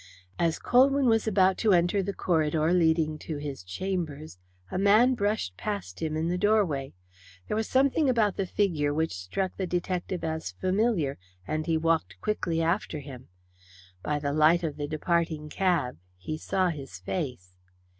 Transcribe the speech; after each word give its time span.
As 0.39 0.57
Colwyn 0.57 1.05
was 1.05 1.27
about 1.27 1.59
to 1.59 1.73
enter 1.73 2.01
the 2.01 2.11
corridor 2.11 2.73
leading 2.73 3.19
to 3.19 3.37
his 3.37 3.61
chambers, 3.61 4.39
a 4.71 4.79
man 4.79 5.13
brushed 5.13 5.55
past 5.57 6.01
him 6.01 6.17
in 6.17 6.27
the 6.27 6.39
doorway. 6.39 6.95
There 7.47 7.55
was 7.55 7.67
something 7.69 8.09
about 8.09 8.35
the 8.35 8.47
figure 8.47 8.95
which 8.95 9.13
struck 9.15 9.55
the 9.57 9.67
detective 9.67 10.23
as 10.23 10.53
familiar, 10.53 11.19
and 11.47 11.67
he 11.67 11.77
walked 11.77 12.19
quickly 12.19 12.63
after 12.63 12.97
him. 12.97 13.27
By 14.01 14.17
the 14.17 14.33
light 14.33 14.63
of 14.63 14.75
the 14.75 14.87
departing 14.87 15.49
cab 15.49 15.99
he 16.17 16.35
saw 16.35 16.69
his 16.69 16.97
face. 16.97 17.53